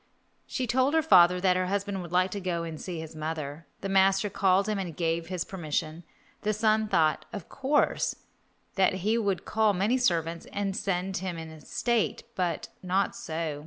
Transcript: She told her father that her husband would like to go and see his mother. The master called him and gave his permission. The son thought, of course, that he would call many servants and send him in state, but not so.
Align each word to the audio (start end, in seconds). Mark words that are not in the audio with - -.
She 0.47 0.65
told 0.65 0.95
her 0.95 1.03
father 1.03 1.39
that 1.41 1.55
her 1.55 1.67
husband 1.67 2.01
would 2.01 2.11
like 2.11 2.31
to 2.31 2.39
go 2.41 2.63
and 2.63 2.81
see 2.81 2.99
his 2.99 3.15
mother. 3.15 3.67
The 3.81 3.89
master 3.89 4.31
called 4.31 4.67
him 4.67 4.79
and 4.79 4.97
gave 4.97 5.27
his 5.27 5.45
permission. 5.45 6.03
The 6.41 6.53
son 6.53 6.87
thought, 6.87 7.25
of 7.31 7.49
course, 7.49 8.15
that 8.77 8.93
he 9.05 9.15
would 9.19 9.45
call 9.45 9.73
many 9.73 9.99
servants 9.99 10.47
and 10.51 10.75
send 10.75 11.17
him 11.17 11.37
in 11.37 11.61
state, 11.61 12.23
but 12.33 12.69
not 12.81 13.15
so. 13.15 13.59